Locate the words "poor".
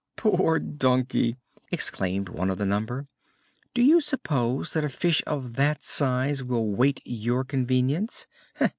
0.15-0.57